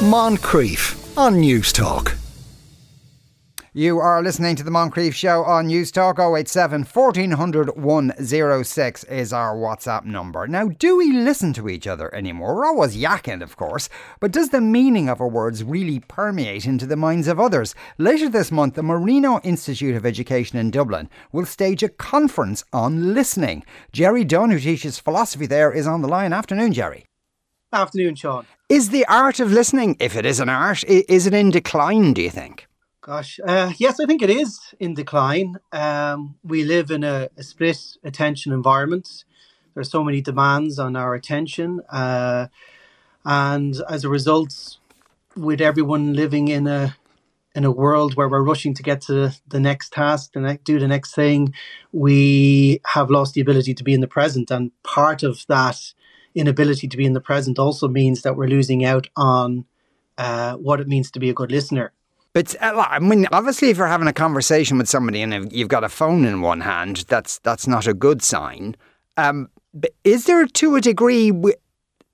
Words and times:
Moncrieff 0.00 1.14
on 1.18 1.34
Newstalk. 1.42 2.16
You 3.74 3.98
are 3.98 4.22
listening 4.22 4.56
to 4.56 4.62
the 4.62 4.70
Moncrieff 4.70 5.12
Show 5.12 5.44
on 5.44 5.68
Newstalk 5.68 6.18
087 6.18 6.84
1400 6.84 7.76
106 7.76 9.04
is 9.04 9.32
our 9.34 9.54
WhatsApp 9.54 10.06
number. 10.06 10.46
Now, 10.46 10.68
do 10.68 10.96
we 10.96 11.12
listen 11.12 11.52
to 11.52 11.68
each 11.68 11.86
other 11.86 12.12
anymore? 12.14 12.56
We're 12.56 12.64
always 12.64 12.96
yakking, 12.96 13.42
of 13.42 13.58
course, 13.58 13.90
but 14.20 14.32
does 14.32 14.48
the 14.48 14.62
meaning 14.62 15.10
of 15.10 15.20
our 15.20 15.28
words 15.28 15.62
really 15.62 16.00
permeate 16.00 16.64
into 16.64 16.86
the 16.86 16.96
minds 16.96 17.28
of 17.28 17.38
others? 17.38 17.74
Later 17.98 18.30
this 18.30 18.50
month, 18.50 18.76
the 18.76 18.82
Marino 18.82 19.38
Institute 19.44 19.96
of 19.96 20.06
Education 20.06 20.58
in 20.58 20.70
Dublin 20.70 21.10
will 21.30 21.44
stage 21.44 21.82
a 21.82 21.90
conference 21.90 22.64
on 22.72 23.12
listening. 23.12 23.64
Gerry 23.92 24.24
Dunne, 24.24 24.50
who 24.50 24.60
teaches 24.60 24.98
philosophy 24.98 25.44
there, 25.44 25.70
is 25.70 25.86
on 25.86 26.00
the 26.00 26.08
line. 26.08 26.32
Afternoon, 26.32 26.72
Gerry. 26.72 27.04
Afternoon, 27.72 28.16
Sean. 28.16 28.46
Is 28.68 28.90
the 28.90 29.06
art 29.06 29.38
of 29.38 29.52
listening, 29.52 29.96
if 30.00 30.16
it 30.16 30.26
is 30.26 30.40
an 30.40 30.48
art, 30.48 30.82
is 30.84 31.26
it 31.26 31.34
in 31.34 31.50
decline, 31.50 32.12
do 32.12 32.22
you 32.22 32.30
think? 32.30 32.66
Gosh, 33.00 33.38
uh, 33.46 33.72
yes, 33.78 34.00
I 34.00 34.06
think 34.06 34.22
it 34.22 34.30
is 34.30 34.60
in 34.80 34.94
decline. 34.94 35.56
Um, 35.72 36.36
we 36.42 36.64
live 36.64 36.90
in 36.90 37.04
a, 37.04 37.28
a, 37.36 37.42
split 37.42 37.80
attention 38.04 38.52
environment. 38.52 39.24
There 39.72 39.80
are 39.80 39.84
so 39.84 40.04
many 40.04 40.20
demands 40.20 40.78
on 40.78 40.96
our 40.96 41.14
attention, 41.14 41.80
uh, 41.88 42.48
and 43.24 43.76
as 43.88 44.04
a 44.04 44.08
result, 44.08 44.78
with 45.36 45.60
everyone 45.60 46.14
living 46.14 46.48
in 46.48 46.66
a 46.66 46.96
in 47.54 47.64
a 47.64 47.70
world 47.70 48.14
where 48.14 48.28
we're 48.28 48.42
rushing 48.42 48.74
to 48.74 48.82
get 48.82 49.00
to 49.02 49.32
the 49.48 49.60
next 49.60 49.92
task, 49.92 50.36
and 50.36 50.62
do 50.64 50.78
the 50.78 50.88
next 50.88 51.14
thing, 51.14 51.54
we 51.92 52.80
have 52.84 53.10
lost 53.10 53.34
the 53.34 53.40
ability 53.40 53.74
to 53.74 53.84
be 53.84 53.94
in 53.94 54.00
the 54.00 54.06
present. 54.06 54.50
And 54.50 54.72
part 54.82 55.22
of 55.22 55.44
that 55.48 55.92
inability 56.34 56.88
to 56.88 56.96
be 56.96 57.04
in 57.04 57.12
the 57.12 57.20
present 57.20 57.58
also 57.58 57.88
means 57.88 58.22
that 58.22 58.36
we're 58.36 58.46
losing 58.46 58.84
out 58.84 59.08
on 59.16 59.64
uh, 60.18 60.54
what 60.54 60.80
it 60.80 60.88
means 60.88 61.10
to 61.12 61.20
be 61.20 61.30
a 61.30 61.34
good 61.34 61.50
listener. 61.50 61.92
But 62.32 62.54
uh, 62.62 62.86
I 62.88 62.98
mean, 63.00 63.26
obviously, 63.32 63.70
if 63.70 63.76
you're 63.76 63.86
having 63.86 64.06
a 64.06 64.12
conversation 64.12 64.78
with 64.78 64.88
somebody 64.88 65.20
and 65.22 65.52
you've 65.52 65.68
got 65.68 65.84
a 65.84 65.88
phone 65.88 66.24
in 66.24 66.42
one 66.42 66.60
hand, 66.60 67.04
that's 67.08 67.38
that's 67.40 67.66
not 67.66 67.86
a 67.86 67.94
good 67.94 68.22
sign. 68.22 68.76
Um, 69.16 69.48
but 69.74 69.92
is 70.04 70.26
there, 70.26 70.46
to 70.46 70.76
a 70.76 70.80
degree, 70.80 71.32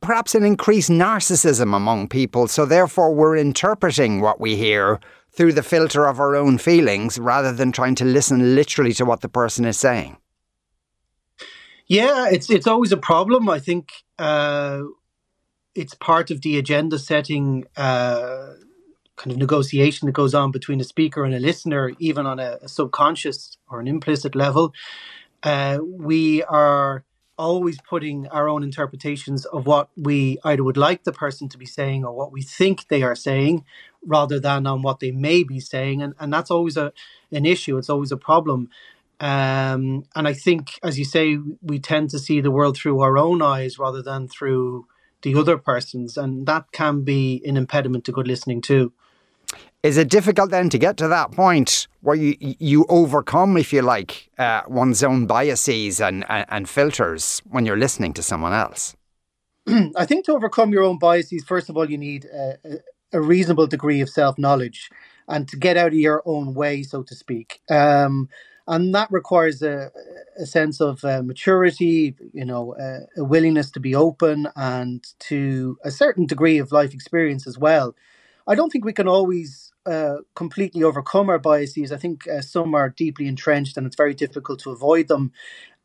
perhaps 0.00 0.34
an 0.34 0.42
increased 0.42 0.90
narcissism 0.90 1.74
among 1.74 2.08
people? 2.08 2.48
So 2.48 2.64
therefore, 2.64 3.14
we're 3.14 3.36
interpreting 3.36 4.20
what 4.20 4.40
we 4.40 4.56
hear 4.56 5.00
through 5.32 5.52
the 5.52 5.62
filter 5.62 6.06
of 6.06 6.18
our 6.18 6.34
own 6.34 6.56
feelings 6.58 7.18
rather 7.18 7.52
than 7.52 7.70
trying 7.70 7.94
to 7.96 8.04
listen 8.04 8.54
literally 8.54 8.94
to 8.94 9.04
what 9.04 9.20
the 9.20 9.28
person 9.28 9.66
is 9.66 9.78
saying. 9.78 10.16
Yeah, 11.88 12.28
it's 12.30 12.50
it's 12.50 12.66
always 12.66 12.90
a 12.90 12.96
problem. 12.96 13.48
I 13.48 13.58
think 13.58 13.92
uh, 14.18 14.82
it's 15.74 15.94
part 15.94 16.30
of 16.30 16.42
the 16.42 16.58
agenda 16.58 16.98
setting. 16.98 17.66
Uh, 17.76 18.54
kind 19.16 19.32
of 19.32 19.38
negotiation 19.38 20.06
that 20.06 20.12
goes 20.12 20.34
on 20.34 20.50
between 20.50 20.78
a 20.80 20.84
speaker 20.84 21.24
and 21.24 21.34
a 21.34 21.40
listener, 21.40 21.92
even 21.98 22.26
on 22.26 22.38
a, 22.38 22.58
a 22.60 22.68
subconscious 22.68 23.56
or 23.70 23.80
an 23.80 23.88
implicit 23.88 24.34
level. 24.34 24.74
Uh, 25.42 25.78
we 25.82 26.42
are 26.44 27.04
always 27.38 27.78
putting 27.82 28.26
our 28.28 28.48
own 28.48 28.62
interpretations 28.62 29.44
of 29.46 29.66
what 29.66 29.90
we 29.96 30.38
either 30.44 30.64
would 30.64 30.76
like 30.76 31.04
the 31.04 31.12
person 31.12 31.48
to 31.48 31.58
be 31.58 31.66
saying 31.66 32.04
or 32.04 32.12
what 32.14 32.32
we 32.32 32.42
think 32.42 32.88
they 32.88 33.02
are 33.02 33.14
saying 33.14 33.64
rather 34.04 34.40
than 34.40 34.66
on 34.66 34.82
what 34.82 35.00
they 35.00 35.10
may 35.10 35.42
be 35.42 35.60
saying 35.60 36.00
and, 36.00 36.14
and 36.18 36.32
that's 36.32 36.50
always 36.50 36.76
a 36.76 36.92
an 37.30 37.44
issue 37.44 37.76
it's 37.76 37.90
always 37.90 38.10
a 38.10 38.16
problem 38.16 38.70
um, 39.20 40.04
and 40.14 40.28
i 40.28 40.32
think 40.32 40.78
as 40.82 40.98
you 40.98 41.04
say 41.04 41.38
we 41.62 41.78
tend 41.78 42.10
to 42.10 42.18
see 42.18 42.40
the 42.40 42.50
world 42.50 42.76
through 42.76 43.00
our 43.00 43.16
own 43.18 43.42
eyes 43.42 43.78
rather 43.78 44.02
than 44.02 44.28
through 44.28 44.86
the 45.22 45.34
other 45.34 45.56
person's 45.56 46.16
and 46.16 46.46
that 46.46 46.64
can 46.72 47.02
be 47.02 47.42
an 47.46 47.56
impediment 47.56 48.04
to 48.04 48.12
good 48.12 48.28
listening 48.28 48.60
too 48.60 48.92
is 49.82 49.96
it 49.96 50.08
difficult 50.08 50.50
then 50.50 50.68
to 50.70 50.78
get 50.78 50.96
to 50.96 51.08
that 51.08 51.30
point 51.30 51.86
where 52.00 52.16
you 52.16 52.36
you 52.40 52.86
overcome, 52.88 53.56
if 53.56 53.72
you 53.72 53.82
like, 53.82 54.28
uh, 54.36 54.62
one's 54.66 55.02
own 55.04 55.26
biases 55.26 56.00
and, 56.00 56.24
and, 56.28 56.44
and 56.48 56.68
filters 56.68 57.40
when 57.48 57.66
you're 57.66 57.76
listening 57.76 58.12
to 58.14 58.22
someone 58.22 58.52
else? 58.52 58.96
I 59.96 60.04
think 60.04 60.24
to 60.26 60.32
overcome 60.32 60.72
your 60.72 60.82
own 60.82 60.98
biases, 60.98 61.44
first 61.44 61.68
of 61.68 61.76
all, 61.76 61.88
you 61.88 61.98
need 61.98 62.24
a, 62.24 62.56
a 63.12 63.20
reasonable 63.20 63.68
degree 63.68 64.00
of 64.00 64.08
self 64.08 64.38
knowledge 64.38 64.90
and 65.28 65.48
to 65.48 65.56
get 65.56 65.76
out 65.76 65.88
of 65.88 65.94
your 65.94 66.22
own 66.24 66.54
way, 66.54 66.82
so 66.82 67.02
to 67.02 67.14
speak. 67.14 67.60
Um, 67.70 68.28
and 68.68 68.94
that 68.94 69.10
requires 69.10 69.62
a, 69.62 69.90
a 70.38 70.46
sense 70.46 70.80
of 70.80 71.04
uh, 71.04 71.22
maturity, 71.22 72.14
you 72.32 72.44
know, 72.44 72.74
a 73.16 73.24
willingness 73.24 73.70
to 73.72 73.80
be 73.80 73.94
open 73.94 74.48
and 74.56 75.06
to 75.20 75.78
a 75.84 75.90
certain 75.90 76.26
degree 76.26 76.58
of 76.58 76.72
life 76.72 76.92
experience 76.92 77.46
as 77.46 77.58
well. 77.58 77.94
I 78.46 78.54
don't 78.54 78.70
think 78.70 78.84
we 78.84 78.92
can 78.92 79.08
always 79.08 79.72
uh, 79.86 80.16
completely 80.34 80.82
overcome 80.82 81.28
our 81.28 81.38
biases. 81.38 81.92
I 81.92 81.96
think 81.96 82.28
uh, 82.28 82.40
some 82.40 82.74
are 82.74 82.88
deeply 82.88 83.26
entrenched 83.28 83.76
and 83.76 83.86
it's 83.86 83.96
very 83.96 84.14
difficult 84.14 84.60
to 84.60 84.70
avoid 84.70 85.08
them. 85.08 85.32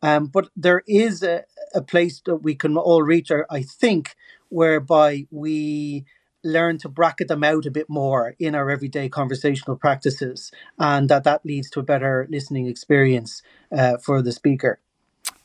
Um, 0.01 0.27
but 0.27 0.49
there 0.55 0.81
is 0.87 1.21
a, 1.21 1.43
a, 1.75 1.81
place 1.81 2.21
that 2.25 2.37
we 2.37 2.55
can 2.55 2.75
all 2.75 3.03
reach, 3.03 3.31
I 3.31 3.61
think, 3.61 4.15
whereby 4.49 5.27
we 5.29 6.05
learn 6.43 6.77
to 6.79 6.89
bracket 6.89 7.27
them 7.27 7.43
out 7.43 7.65
a 7.65 7.71
bit 7.71 7.89
more 7.89 8.35
in 8.39 8.55
our 8.55 8.69
everyday 8.69 9.09
conversational 9.09 9.77
practices, 9.77 10.51
and 10.77 11.09
that 11.09 11.23
that 11.23 11.45
leads 11.45 11.69
to 11.71 11.79
a 11.79 11.83
better 11.83 12.27
listening 12.29 12.67
experience 12.67 13.41
uh, 13.75 13.97
for 13.97 14.21
the 14.21 14.31
speaker. 14.31 14.79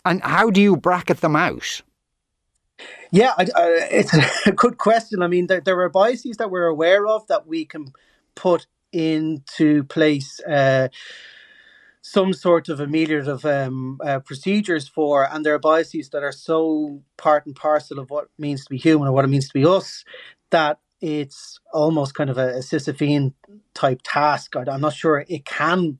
And 0.04 0.22
how 0.22 0.50
do 0.50 0.60
you 0.60 0.76
bracket 0.76 1.20
them 1.20 1.36
out? 1.36 1.82
Yeah, 3.10 3.32
I, 3.36 3.46
I, 3.54 3.88
it's 3.90 4.14
a 4.46 4.52
good 4.56 4.78
question. 4.78 5.22
I 5.22 5.26
mean, 5.26 5.46
there, 5.46 5.60
there 5.60 5.80
are 5.80 5.88
biases 5.88 6.36
that 6.36 6.50
we're 6.50 6.66
aware 6.66 7.06
of 7.06 7.26
that 7.28 7.46
we 7.46 7.64
can 7.64 7.92
put 8.34 8.66
into 8.92 9.84
place 9.84 10.40
uh, 10.40 10.88
some 12.02 12.32
sort 12.32 12.68
of 12.68 12.78
ameliorative 12.78 13.44
um, 13.44 14.00
uh, 14.04 14.20
procedures 14.20 14.86
for, 14.86 15.28
and 15.32 15.44
there 15.44 15.54
are 15.54 15.58
biases 15.58 16.10
that 16.10 16.22
are 16.22 16.32
so 16.32 17.02
part 17.16 17.46
and 17.46 17.56
parcel 17.56 17.98
of 17.98 18.10
what 18.10 18.24
it 18.24 18.30
means 18.38 18.64
to 18.64 18.70
be 18.70 18.76
human 18.76 19.08
or 19.08 19.12
what 19.12 19.24
it 19.24 19.28
means 19.28 19.48
to 19.48 19.54
be 19.54 19.64
us 19.64 20.04
that 20.50 20.78
it's 21.00 21.58
almost 21.72 22.14
kind 22.14 22.30
of 22.30 22.38
a, 22.38 22.48
a 22.48 22.60
Sisyphean 22.60 23.34
type 23.74 24.00
task. 24.04 24.56
I, 24.56 24.64
I'm 24.70 24.80
not 24.80 24.94
sure 24.94 25.24
it 25.28 25.44
can 25.44 25.98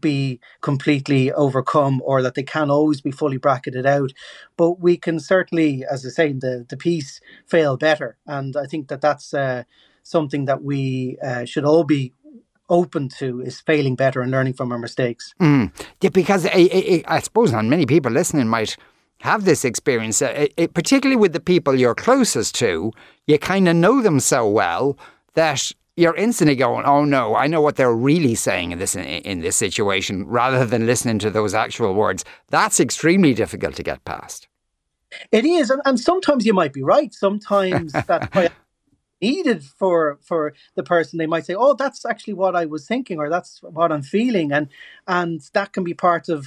be 0.00 0.40
completely 0.60 1.32
overcome 1.32 2.02
or 2.04 2.20
that 2.20 2.34
they 2.34 2.42
can 2.42 2.70
always 2.70 3.00
be 3.00 3.10
fully 3.10 3.38
bracketed 3.38 3.86
out 3.86 4.12
but 4.56 4.80
we 4.80 4.96
can 4.96 5.18
certainly 5.18 5.84
as 5.90 6.04
i 6.04 6.08
say 6.10 6.32
the 6.32 6.66
the 6.68 6.76
piece 6.76 7.20
fail 7.46 7.76
better 7.76 8.18
and 8.26 8.56
i 8.56 8.66
think 8.66 8.88
that 8.88 9.00
that's 9.00 9.32
uh, 9.32 9.62
something 10.02 10.44
that 10.44 10.62
we 10.62 11.16
uh, 11.24 11.44
should 11.44 11.64
all 11.64 11.84
be 11.84 12.12
open 12.68 13.08
to 13.08 13.40
is 13.40 13.60
failing 13.60 13.94
better 13.94 14.20
and 14.20 14.30
learning 14.30 14.52
from 14.52 14.72
our 14.72 14.78
mistakes. 14.78 15.34
Mm. 15.40 15.72
Yeah, 16.00 16.10
because 16.10 16.46
I, 16.46 16.50
I, 16.54 17.04
I, 17.06 17.20
suppose 17.20 17.52
not 17.52 17.64
many 17.64 17.86
people 17.86 18.10
listening 18.12 18.48
might 18.48 18.76
have 19.20 19.44
this 19.44 19.64
experience, 19.64 20.20
uh, 20.22 20.46
it, 20.56 20.74
particularly 20.74 21.16
with 21.16 21.32
the 21.32 21.40
people 21.40 21.74
you're 21.74 21.94
closest 21.94 22.54
to. 22.56 22.92
You 23.26 23.38
kind 23.38 23.68
of 23.68 23.76
know 23.76 24.02
them 24.02 24.20
so 24.20 24.48
well 24.48 24.98
that 25.34 25.72
you're 25.96 26.14
instantly 26.16 26.56
going, 26.56 26.84
"Oh 26.84 27.04
no, 27.04 27.34
I 27.34 27.46
know 27.46 27.60
what 27.60 27.76
they're 27.76 27.94
really 27.94 28.34
saying 28.34 28.72
in 28.72 28.78
this 28.78 28.94
in 28.94 29.40
this 29.40 29.56
situation," 29.56 30.26
rather 30.26 30.64
than 30.64 30.86
listening 30.86 31.18
to 31.20 31.30
those 31.30 31.54
actual 31.54 31.94
words. 31.94 32.24
That's 32.48 32.78
extremely 32.80 33.34
difficult 33.34 33.74
to 33.76 33.82
get 33.82 34.04
past. 34.04 34.48
It 35.32 35.44
is, 35.44 35.70
and, 35.70 35.80
and 35.84 35.98
sometimes 35.98 36.44
you 36.44 36.52
might 36.52 36.72
be 36.72 36.82
right. 36.82 37.12
Sometimes 37.14 37.92
that 38.06 38.52
needed 39.22 39.64
for 39.64 40.18
for 40.22 40.54
the 40.74 40.82
person 40.82 41.18
they 41.18 41.26
might 41.26 41.46
say 41.46 41.54
oh 41.54 41.74
that's 41.74 42.04
actually 42.04 42.34
what 42.34 42.54
i 42.54 42.66
was 42.66 42.86
thinking 42.86 43.18
or 43.18 43.30
that's 43.30 43.60
what 43.62 43.90
i'm 43.90 44.02
feeling 44.02 44.52
and 44.52 44.68
and 45.08 45.40
that 45.54 45.72
can 45.72 45.82
be 45.82 45.94
part 45.94 46.28
of 46.28 46.46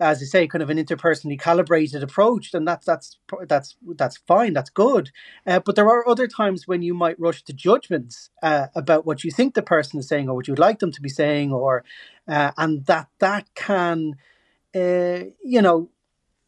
as 0.00 0.20
I 0.20 0.24
say, 0.26 0.46
kind 0.48 0.62
of 0.62 0.70
an 0.70 0.78
interpersonally 0.78 1.38
calibrated 1.38 2.02
approach, 2.02 2.52
and 2.52 2.66
that's 2.66 2.84
that's 2.84 3.18
that's 3.46 3.76
that's 3.96 4.18
fine, 4.26 4.52
that's 4.52 4.70
good. 4.70 5.10
Uh, 5.46 5.60
but 5.60 5.76
there 5.76 5.88
are 5.88 6.08
other 6.08 6.26
times 6.26 6.66
when 6.66 6.82
you 6.82 6.94
might 6.94 7.18
rush 7.18 7.42
to 7.44 7.52
judgments 7.52 8.30
uh, 8.42 8.66
about 8.74 9.06
what 9.06 9.24
you 9.24 9.30
think 9.30 9.54
the 9.54 9.62
person 9.62 9.98
is 10.00 10.08
saying 10.08 10.28
or 10.28 10.34
what 10.34 10.48
you 10.48 10.52
would 10.52 10.58
like 10.58 10.80
them 10.80 10.92
to 10.92 11.00
be 11.00 11.08
saying, 11.08 11.52
or 11.52 11.84
uh, 12.26 12.50
and 12.58 12.86
that 12.86 13.08
that 13.20 13.46
can, 13.54 14.14
uh, 14.74 15.24
you 15.44 15.62
know, 15.62 15.90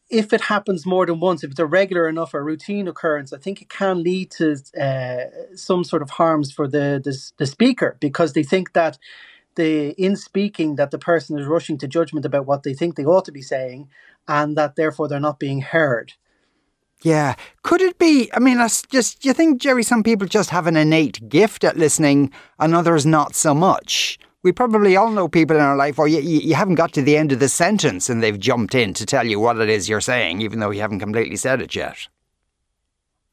if 0.09 0.33
it 0.33 0.41
happens 0.41 0.85
more 0.85 1.05
than 1.05 1.19
once, 1.19 1.43
if 1.43 1.51
it's 1.51 1.59
a 1.59 1.65
regular 1.65 2.07
enough 2.07 2.33
or 2.33 2.43
routine 2.43 2.87
occurrence, 2.87 3.33
I 3.33 3.37
think 3.37 3.61
it 3.61 3.69
can 3.69 4.03
lead 4.03 4.31
to 4.31 4.55
uh, 4.79 5.55
some 5.55 5.83
sort 5.83 6.01
of 6.01 6.11
harms 6.11 6.51
for 6.51 6.67
the, 6.67 7.01
the, 7.03 7.17
the 7.37 7.45
speaker 7.45 7.97
because 7.99 8.33
they 8.33 8.43
think 8.43 8.73
that 8.73 8.97
the 9.57 9.89
in 10.01 10.15
speaking 10.15 10.77
that 10.77 10.91
the 10.91 10.97
person 10.97 11.37
is 11.37 11.45
rushing 11.45 11.77
to 11.79 11.87
judgment 11.87 12.25
about 12.25 12.45
what 12.45 12.63
they 12.63 12.73
think 12.73 12.95
they 12.95 13.05
ought 13.05 13.25
to 13.25 13.31
be 13.33 13.41
saying, 13.41 13.89
and 14.27 14.57
that 14.57 14.77
therefore 14.77 15.09
they're 15.09 15.19
not 15.19 15.39
being 15.39 15.59
heard. 15.61 16.13
Yeah, 17.03 17.35
could 17.61 17.81
it 17.81 17.99
be? 17.99 18.31
I 18.33 18.39
mean, 18.39 18.65
just 18.89 19.25
you 19.25 19.33
think, 19.33 19.61
Gerry, 19.61 19.83
some 19.83 20.01
people 20.01 20.27
just 20.27 20.51
have 20.51 20.65
an 20.65 20.77
innate 20.77 21.27
gift 21.27 21.65
at 21.65 21.77
listening, 21.77 22.31
and 22.57 22.73
others 22.73 23.05
not 23.05 23.35
so 23.35 23.53
much 23.53 24.17
we 24.47 24.53
probably 24.53 24.95
all 24.95 25.11
know 25.11 25.27
people 25.27 25.57
in 25.57 25.61
our 25.61 25.75
life 25.75 25.97
where 25.97 26.07
you, 26.07 26.21
you, 26.21 26.55
haven't 26.55 26.75
got 26.75 26.93
to 26.93 27.01
the 27.01 27.17
end 27.17 27.33
of 27.33 27.39
the 27.39 27.49
sentence 27.49 28.09
and 28.09 28.23
they've 28.23 28.39
jumped 28.39 28.75
in 28.75 28.93
to 28.93 29.05
tell 29.05 29.27
you 29.27 29.39
what 29.41 29.57
it 29.57 29.69
is 29.69 29.89
you're 29.89 29.99
saying, 29.99 30.41
even 30.41 30.59
though 30.59 30.69
you 30.69 30.79
haven't 30.79 30.99
completely 30.99 31.35
said 31.35 31.61
it 31.61 31.75
yet. 31.75 32.07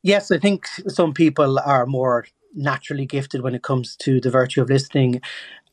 Yes, 0.03 0.33
I 0.33 0.39
think 0.39 0.67
some 0.89 1.15
people 1.15 1.61
are 1.61 1.87
more 1.87 2.27
naturally 2.53 3.07
gifted 3.07 3.43
when 3.43 3.55
it 3.55 3.63
comes 3.63 3.95
to 3.97 4.21
the 4.21 4.31
virtue 4.31 4.63
of 4.63 4.69
listening. 4.69 5.21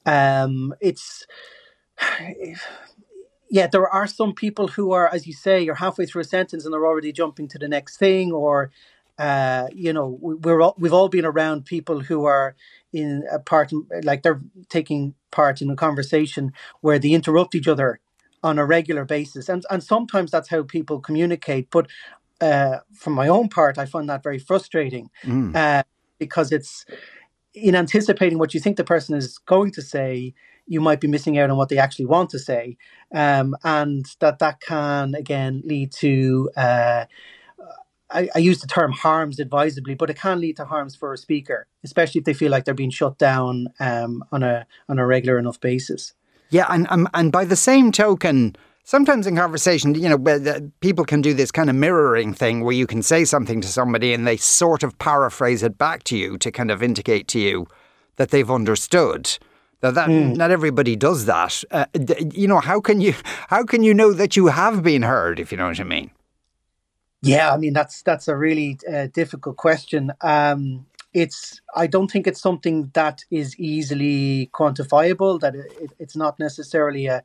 Um, 0.06 0.74
it's 0.80 1.26
yeah, 3.50 3.68
there 3.68 3.88
are 3.88 4.08
some 4.08 4.34
people 4.34 4.70
who 4.70 4.92
are, 4.94 5.14
as 5.14 5.28
you 5.28 5.34
say, 5.34 5.62
you're 5.62 5.76
halfway 5.76 6.06
through 6.06 6.22
a 6.22 6.26
sentence 6.26 6.64
and 6.64 6.74
they're 6.74 6.86
already 6.86 7.12
jumping 7.12 7.48
to 7.50 7.60
the 7.60 7.68
next 7.68 7.98
thing, 7.98 8.32
or 8.32 8.72
uh, 9.20 9.68
you 9.74 9.94
know, 9.94 10.18
we're 10.22 10.62
all, 10.62 10.76
we've 10.80 10.94
all 10.94 11.10
been 11.10 11.26
around 11.26 11.66
people 11.66 12.00
who 12.00 12.26
are 12.26 12.56
in 12.94 13.24
a 13.32 13.40
part, 13.40 13.72
like 14.04 14.24
they're 14.24 14.42
taking 14.70 15.14
part 15.32 15.62
in 15.62 15.70
a 15.70 15.76
conversation 15.76 16.52
where 16.82 16.98
they 16.98 17.12
interrupt 17.12 17.54
each 17.54 17.68
other 17.68 18.00
on 18.44 18.58
a 18.58 18.66
regular 18.66 19.06
basis, 19.06 19.50
and 19.50 19.64
and 19.70 19.84
sometimes 19.84 20.32
that's 20.32 20.50
how 20.50 20.64
people 20.64 21.00
communicate. 21.00 21.70
But 21.70 21.88
uh, 22.40 22.80
from 22.94 23.14
my 23.14 23.28
own 23.28 23.50
part, 23.50 23.78
I 23.78 23.86
find 23.86 24.10
that 24.10 24.24
very 24.24 24.40
frustrating 24.40 25.10
mm. 25.24 25.56
uh, 25.56 25.84
because 26.18 26.52
it's 26.52 26.86
in 27.54 27.76
anticipating 27.76 28.38
what 28.38 28.54
you 28.54 28.60
think 28.60 28.78
the 28.78 28.84
person 28.84 29.16
is 29.16 29.38
going 29.38 29.72
to 29.72 29.82
say. 29.82 30.34
You 30.68 30.80
might 30.80 31.02
be 31.02 31.08
missing 31.08 31.38
out 31.38 31.50
on 31.50 31.58
what 31.58 31.70
they 31.70 31.78
actually 31.78 32.06
want 32.06 32.30
to 32.30 32.40
say, 32.40 32.78
um, 33.14 33.56
and 33.64 34.06
that 34.20 34.40
that 34.40 34.62
can 34.62 35.16
again 35.16 35.62
lead 35.66 35.92
to. 35.94 36.50
Uh, 36.56 37.06
I, 38.14 38.40
use 38.40 38.60
the 38.60 38.68
term 38.68 38.92
harms 38.92 39.40
advisably, 39.40 39.96
but 39.96 40.10
it 40.10 40.18
can 40.18 40.40
lead 40.42 40.58
to 40.58 40.66
harms 40.66 40.96
for 40.96 41.14
a 41.14 41.18
speaker, 41.18 41.68
especially 41.84 42.20
if 42.20 42.26
they 42.26 42.34
feel 42.34 42.52
like 42.52 42.66
they're 42.66 42.74
being 42.74 42.90
shut 42.90 43.18
down 43.18 43.68
um, 43.80 44.24
on 44.32 44.44
a 44.44 44.66
on 44.90 45.00
a 45.00 45.06
regular 45.06 45.40
enough 45.40 45.60
basis. 45.60 46.14
Yeah, 46.50 46.66
and 46.70 47.08
and 47.14 47.32
by 47.32 47.46
the 47.46 47.56
same 47.56 47.92
token, 47.92 48.56
sometimes 48.84 49.28
in 49.28 49.36
conversation, 49.36 49.96
you 49.96 50.10
know, 50.10 50.72
people 50.80 51.06
can 51.06 51.22
do 51.22 51.34
this 51.34 51.52
kind 51.52 51.70
of 51.70 51.76
mirroring 51.76 52.34
thing 52.34 52.64
where 52.64 52.76
you 52.76 52.88
can 52.88 53.02
say 53.02 53.26
something 53.26 53.62
to 53.62 53.68
somebody 53.68 54.14
and 54.14 54.28
they 54.28 54.38
sort 54.38 54.84
of 54.84 54.98
paraphrase 55.00 55.64
it 55.64 55.78
back 55.78 56.04
to 56.04 56.18
you 56.18 56.38
to 56.40 56.52
kind 56.52 56.72
of 56.72 56.82
indicate 56.84 57.28
to 57.30 57.40
you 57.40 57.68
that 58.18 58.30
they've 58.30 58.52
understood. 58.52 59.38
That, 59.82 59.96
that 59.96 60.10
mm. 60.10 60.36
not 60.36 60.52
everybody 60.52 60.96
does 60.96 61.26
that. 61.26 61.64
Uh, 61.72 61.86
you 62.32 62.48
know, 62.48 62.60
how 62.60 62.80
can 62.80 63.02
you 63.02 63.16
how 63.48 63.64
can 63.64 63.82
you 63.82 63.94
know 63.94 64.14
that 64.14 64.36
you 64.36 64.48
have 64.48 64.84
been 64.84 65.02
heard? 65.02 65.40
If 65.40 65.52
you 65.52 65.58
know 65.58 65.68
what 65.68 65.80
I 65.80 65.84
mean. 65.84 66.12
Yeah, 67.24 67.52
I 67.52 67.58
mean 67.58 67.74
that's 67.74 68.04
that's 68.04 68.28
a 68.28 68.36
really 68.36 68.78
uh, 68.92 69.08
difficult 69.08 69.58
question. 69.58 70.12
Um, 70.22 70.86
it's 71.14 71.62
I 71.76 71.88
don't 71.88 72.12
think 72.12 72.28
it's 72.28 72.42
something 72.42 72.92
that 72.94 73.26
is 73.32 73.60
easily 73.60 74.52
quantifiable. 74.54 75.40
That 75.40 75.56
it, 75.56 75.92
it's 75.98 76.16
not 76.16 76.40
necessarily 76.40 77.08
a 77.08 77.24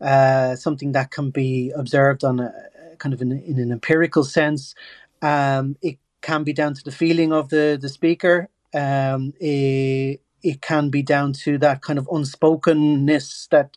uh, 0.00 0.56
something 0.56 0.92
that 0.92 1.10
can 1.10 1.30
be 1.30 1.72
observed 1.76 2.24
on 2.24 2.40
a 2.40 2.52
kind 2.98 3.12
of 3.12 3.20
in, 3.22 3.32
in 3.32 3.58
an 3.58 3.72
empirical 3.72 4.24
sense. 4.24 4.74
Um, 5.22 5.76
it 5.82 5.98
can 6.22 6.44
be 6.44 6.52
down 6.52 6.74
to 6.74 6.84
the 6.84 6.92
feeling 6.92 7.32
of 7.32 7.48
the 7.50 7.78
the 7.80 7.88
speaker. 7.88 8.48
Um, 8.74 9.32
it, 9.40 10.20
it 10.42 10.60
can 10.60 10.90
be 10.90 11.02
down 11.02 11.32
to 11.44 11.58
that 11.58 11.82
kind 11.82 11.98
of 11.98 12.08
unspokenness 12.12 13.48
that 13.50 13.76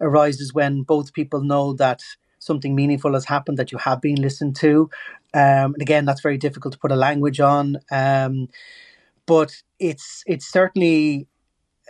arises 0.00 0.52
when 0.52 0.82
both 0.82 1.12
people 1.12 1.40
know 1.42 1.72
that 1.74 2.02
something 2.38 2.74
meaningful 2.74 3.14
has 3.14 3.24
happened 3.24 3.58
that 3.58 3.72
you 3.72 3.78
have 3.78 4.00
been 4.02 4.16
listened 4.20 4.54
to. 4.56 4.90
Um, 5.32 5.72
and 5.74 5.82
again, 5.82 6.04
that's 6.04 6.20
very 6.20 6.36
difficult 6.36 6.72
to 6.74 6.78
put 6.78 6.92
a 6.92 6.96
language 6.96 7.40
on. 7.40 7.78
Um, 7.90 8.48
but 9.26 9.62
it's 9.78 10.22
it's 10.26 10.46
certainly 10.46 11.26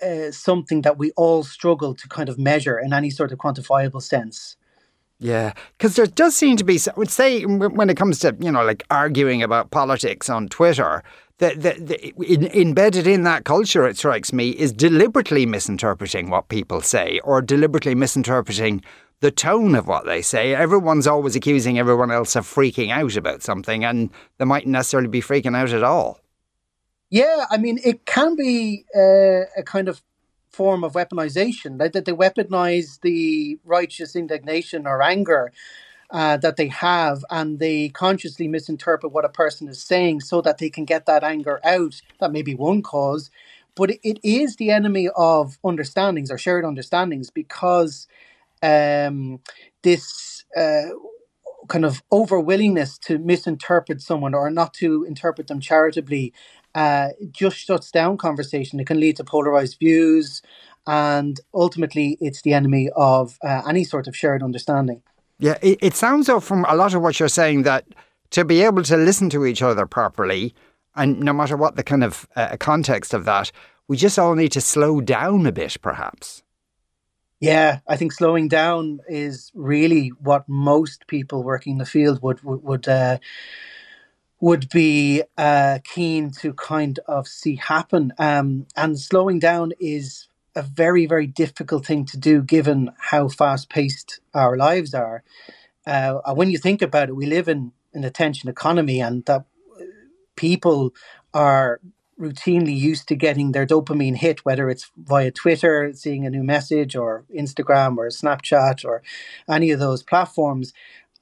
uh, 0.02 0.30
something 0.30 0.82
that 0.82 0.98
we 0.98 1.10
all 1.12 1.42
struggle 1.42 1.94
to 1.94 2.08
kind 2.08 2.28
of 2.28 2.38
measure 2.38 2.78
in 2.78 2.92
any 2.92 3.10
sort 3.10 3.32
of 3.32 3.38
quantifiable 3.38 4.02
sense. 4.02 4.56
Yeah, 5.20 5.52
because 5.78 5.96
there 5.96 6.06
does 6.06 6.36
seem 6.36 6.56
to 6.56 6.64
be, 6.64 6.78
I 6.78 6.98
would 6.98 7.10
say, 7.10 7.44
when 7.44 7.88
it 7.88 7.96
comes 7.96 8.18
to, 8.20 8.36
you 8.40 8.50
know, 8.50 8.64
like 8.64 8.84
arguing 8.90 9.42
about 9.42 9.70
politics 9.70 10.28
on 10.28 10.48
Twitter, 10.48 11.02
that 11.38 11.64
in, 12.18 12.46
embedded 12.48 13.06
in 13.06 13.22
that 13.22 13.44
culture, 13.44 13.86
it 13.86 13.96
strikes 13.96 14.32
me, 14.32 14.50
is 14.50 14.72
deliberately 14.72 15.46
misinterpreting 15.46 16.30
what 16.30 16.48
people 16.48 16.80
say 16.80 17.20
or 17.24 17.40
deliberately 17.42 17.94
misinterpreting 17.94 18.82
the 19.20 19.30
tone 19.30 19.74
of 19.74 19.86
what 19.86 20.04
they 20.04 20.20
say. 20.20 20.54
Everyone's 20.54 21.06
always 21.06 21.36
accusing 21.36 21.78
everyone 21.78 22.10
else 22.10 22.36
of 22.36 22.46
freaking 22.46 22.90
out 22.90 23.16
about 23.16 23.42
something, 23.42 23.84
and 23.84 24.10
they 24.38 24.44
mightn't 24.44 24.72
necessarily 24.72 25.08
be 25.08 25.22
freaking 25.22 25.56
out 25.56 25.70
at 25.70 25.82
all. 25.82 26.20
Yeah, 27.14 27.46
I 27.50 27.58
mean, 27.58 27.80
it 27.84 28.06
can 28.06 28.36
be 28.36 28.86
uh, 28.96 29.46
a 29.58 29.64
kind 29.64 29.88
of 29.88 30.02
form 30.52 30.84
of 30.84 30.94
weaponization. 30.94 31.78
That, 31.78 31.94
they 32.06 32.12
weaponize 32.12 33.00
the 33.02 33.58
righteous 33.64 34.16
indignation 34.16 34.86
or 34.88 35.02
anger 35.02 35.52
uh, 36.10 36.38
that 36.38 36.56
they 36.56 36.68
have, 36.68 37.24
and 37.30 37.60
they 37.60 37.90
consciously 37.90 38.48
misinterpret 38.48 39.12
what 39.12 39.26
a 39.26 39.30
person 39.30 39.68
is 39.68 39.82
saying 39.82 40.22
so 40.22 40.42
that 40.42 40.58
they 40.58 40.70
can 40.70 40.86
get 40.86 41.06
that 41.06 41.24
anger 41.24 41.60
out. 41.64 42.00
That 42.20 42.32
may 42.32 42.42
be 42.42 42.54
one 42.56 42.82
cause, 42.82 43.30
but 43.76 43.90
it 44.04 44.20
is 44.24 44.56
the 44.56 44.70
enemy 44.72 45.10
of 45.16 45.58
understandings 45.64 46.30
or 46.32 46.38
shared 46.38 46.64
understandings 46.66 47.30
because 47.30 48.08
um, 48.62 49.40
this 49.82 50.44
uh, 50.56 50.90
kind 51.68 51.84
of 51.84 52.02
over 52.10 52.38
willingness 52.40 52.98
to 52.98 53.18
misinterpret 53.18 54.00
someone 54.00 54.34
or 54.34 54.50
not 54.50 54.74
to 54.74 55.04
interpret 55.04 55.46
them 55.46 55.60
charitably 55.60 56.32
uh, 56.74 57.08
just 57.30 57.56
shuts 57.56 57.90
down 57.90 58.16
conversation. 58.16 58.80
It 58.80 58.86
can 58.86 59.00
lead 59.00 59.16
to 59.16 59.24
polarized 59.24 59.78
views, 59.78 60.42
and 60.86 61.40
ultimately, 61.54 62.18
it's 62.20 62.42
the 62.42 62.52
enemy 62.52 62.90
of 62.96 63.38
uh, 63.42 63.62
any 63.68 63.84
sort 63.84 64.06
of 64.06 64.16
shared 64.16 64.42
understanding. 64.42 65.02
Yeah, 65.38 65.58
it, 65.62 65.78
it 65.80 65.94
sounds 65.94 66.26
though 66.26 66.40
from 66.40 66.64
a 66.68 66.74
lot 66.74 66.94
of 66.94 67.02
what 67.02 67.18
you're 67.18 67.28
saying 67.28 67.62
that 67.62 67.84
to 68.30 68.44
be 68.44 68.62
able 68.62 68.82
to 68.84 68.96
listen 68.96 69.30
to 69.30 69.46
each 69.46 69.62
other 69.62 69.86
properly, 69.86 70.54
and 70.94 71.20
no 71.20 71.32
matter 71.32 71.56
what 71.56 71.76
the 71.76 71.82
kind 71.82 72.04
of 72.04 72.28
uh, 72.36 72.56
context 72.58 73.14
of 73.14 73.24
that, 73.24 73.50
we 73.88 73.96
just 73.96 74.18
all 74.18 74.34
need 74.34 74.52
to 74.52 74.60
slow 74.60 75.00
down 75.00 75.46
a 75.46 75.52
bit, 75.52 75.76
perhaps. 75.80 76.42
Yeah, 77.44 77.80
I 77.86 77.96
think 77.96 78.12
slowing 78.12 78.48
down 78.48 79.00
is 79.06 79.52
really 79.54 80.08
what 80.18 80.48
most 80.48 81.06
people 81.08 81.42
working 81.42 81.72
in 81.72 81.78
the 81.78 81.84
field 81.84 82.22
would 82.22 82.42
would 82.42 82.62
would, 82.62 82.88
uh, 82.88 83.18
would 84.40 84.68
be 84.70 85.22
uh, 85.38 85.78
keen 85.84 86.30
to 86.30 86.52
kind 86.54 86.98
of 87.06 87.26
see 87.26 87.56
happen. 87.56 88.12
Um, 88.18 88.66
and 88.76 88.98
slowing 88.98 89.38
down 89.38 89.72
is 89.78 90.28
a 90.56 90.62
very 90.62 91.06
very 91.06 91.26
difficult 91.26 91.84
thing 91.86 92.04
to 92.06 92.16
do 92.16 92.42
given 92.42 92.90
how 92.98 93.28
fast 93.28 93.68
paced 93.68 94.20
our 94.32 94.56
lives 94.56 94.94
are. 94.94 95.22
Uh, 95.86 96.34
when 96.34 96.50
you 96.50 96.58
think 96.58 96.82
about 96.82 97.08
it, 97.10 97.16
we 97.16 97.26
live 97.26 97.48
in 97.48 97.72
an 97.94 98.04
attention 98.04 98.48
economy, 98.48 99.00
and 99.00 99.24
that 99.26 99.44
people 100.36 100.94
are 101.34 101.80
routinely 102.20 102.76
used 102.76 103.08
to 103.08 103.16
getting 103.16 103.52
their 103.52 103.66
dopamine 103.66 104.16
hit, 104.16 104.44
whether 104.44 104.70
it's 104.70 104.90
via 104.96 105.30
Twitter, 105.30 105.92
seeing 105.94 106.26
a 106.26 106.30
new 106.30 106.42
message, 106.42 106.96
or 106.96 107.24
Instagram, 107.34 107.96
or 107.96 108.08
Snapchat, 108.08 108.84
or 108.84 109.02
any 109.48 109.70
of 109.70 109.80
those 109.80 110.02
platforms. 110.02 110.72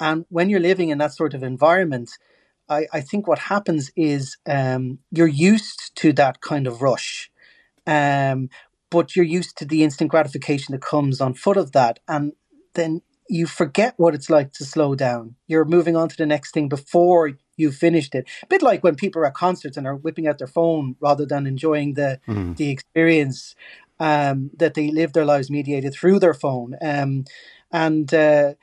And 0.01 0.25
when 0.29 0.51
you're 0.51 0.61
living 0.61 0.91
in 0.91 0.99
that 0.99 1.15
sort 1.15 1.35
of 1.35 1.43
environment, 1.43 2.11
I, 2.69 2.87
I 2.93 3.01
think 3.01 3.27
what 3.27 3.39
happens 3.39 3.91
is 3.97 4.37
um, 4.47 4.99
you're 5.11 5.27
used 5.27 5.95
to 5.97 6.13
that 6.15 6.41
kind 6.41 6.67
of 6.67 6.83
rush, 6.83 7.31
um, 7.87 8.49
but 8.91 9.17
you're 9.17 9.25
used 9.25 9.57
to 9.59 9.65
the 9.65 9.83
instant 9.83 10.11
gratification 10.11 10.73
that 10.73 10.83
comes 10.83 11.21
on 11.21 11.35
foot 11.35 11.57
of 11.57 11.73
that. 11.73 12.01
And 12.09 12.33
then 12.75 13.03
you 13.29 13.47
forget 13.47 13.95
what 13.97 14.15
it's 14.15 14.29
like 14.31 14.53
to 14.55 14.65
slow 14.65 14.95
down. 14.95 15.37
You're 15.47 15.65
moving 15.65 15.97
on 15.97 16.09
to 16.09 16.17
the 16.17 16.27
next 16.27 16.53
thing 16.53 16.69
before 16.69 17.33
you 17.57 17.71
finished 17.71 18.15
it. 18.15 18.29
A 18.43 18.47
bit 18.47 18.63
like 18.63 18.83
when 18.83 18.95
people 18.95 19.23
are 19.23 19.27
at 19.27 19.35
concerts 19.35 19.77
and 19.77 19.87
are 19.87 19.97
whipping 19.97 20.27
out 20.27 20.39
their 20.39 20.47
phone 20.47 20.97
rather 21.01 21.27
than 21.27 21.47
enjoying 21.47 21.95
the 21.95 22.21
mm. 22.27 22.57
the 22.57 22.71
experience 22.71 23.55
um, 24.01 24.51
that 24.57 24.75
they 24.75 24.91
live 24.91 25.13
their 25.13 25.25
lives 25.25 25.51
mediated 25.51 25.95
through 25.95 26.19
their 26.19 26.35
phone. 26.35 26.77
Um, 26.81 27.25
and 27.71 28.13
uh, 28.13 28.55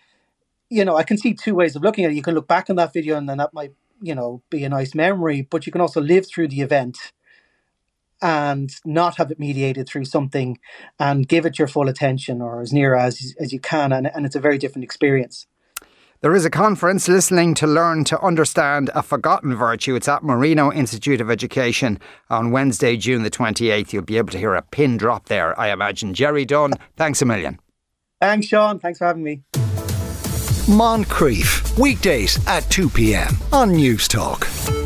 you 0.69 0.85
know, 0.85 0.95
I 0.95 1.03
can 1.03 1.17
see 1.17 1.33
two 1.33 1.55
ways 1.55 1.75
of 1.75 1.81
looking 1.81 2.05
at 2.05 2.11
it. 2.11 2.15
You 2.15 2.21
can 2.21 2.35
look 2.35 2.47
back 2.47 2.69
on 2.69 2.75
that 2.75 2.93
video 2.93 3.17
and 3.17 3.27
then 3.27 3.37
that 3.37 3.53
might 3.53 3.73
you 4.01 4.15
know 4.15 4.41
be 4.49 4.63
a 4.63 4.69
nice 4.69 4.95
memory, 4.95 5.47
but 5.49 5.65
you 5.65 5.71
can 5.71 5.81
also 5.81 6.01
live 6.01 6.27
through 6.27 6.49
the 6.49 6.61
event 6.61 7.11
and 8.21 8.75
not 8.85 9.15
have 9.15 9.31
it 9.31 9.39
mediated 9.39 9.87
through 9.87 10.05
something 10.05 10.59
and 10.99 11.27
give 11.27 11.45
it 11.45 11.57
your 11.57 11.67
full 11.67 11.87
attention 11.87 12.41
or 12.41 12.61
as 12.61 12.73
near 12.73 12.95
as 12.95 13.35
as 13.39 13.53
you 13.53 13.59
can 13.59 13.93
and, 13.93 14.07
and 14.13 14.25
it's 14.25 14.35
a 14.35 14.41
very 14.41 14.57
different 14.57 14.83
experience 14.83 15.47
there 16.21 16.35
is 16.35 16.45
a 16.45 16.49
conference 16.49 17.07
listening 17.07 17.53
to 17.55 17.67
learn 17.67 18.03
to 18.05 18.19
understand 18.21 18.89
a 18.93 19.01
forgotten 19.01 19.55
virtue. 19.55 19.95
It's 19.95 20.07
at 20.07 20.23
Marino 20.23 20.71
Institute 20.71 21.21
of 21.21 21.31
Education 21.31 21.99
on 22.29 22.51
Wednesday, 22.51 22.97
June 22.97 23.23
the 23.23 23.31
28th. 23.31 23.93
You'll 23.93 24.03
be 24.03 24.17
able 24.17 24.31
to 24.31 24.37
hear 24.37 24.55
a 24.55 24.61
pin 24.61 24.97
drop 24.97 25.25
there, 25.25 25.57
I 25.59 25.69
imagine. 25.69 26.13
Gerry 26.13 26.45
Dunne, 26.45 26.73
thanks 26.97 27.21
a 27.21 27.25
million. 27.25 27.59
Thanks, 28.19 28.47
Sean. 28.47 28.79
Thanks 28.79 28.99
for 28.99 29.05
having 29.05 29.23
me. 29.23 29.43
Moncrieff, 30.67 31.79
weekdays 31.79 32.45
at 32.47 32.69
2 32.69 32.89
p.m. 32.89 33.29
on 33.51 33.71
Newstalk. 33.71 34.78